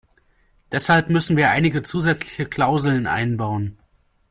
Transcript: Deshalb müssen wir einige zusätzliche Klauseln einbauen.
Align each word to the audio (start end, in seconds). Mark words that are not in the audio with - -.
Deshalb 0.71 1.11
müssen 1.11 1.37
wir 1.37 1.51
einige 1.51 1.83
zusätzliche 1.83 2.47
Klauseln 2.47 3.05
einbauen. 3.05 3.77